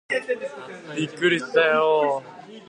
[0.97, 2.51] びっくりしたよー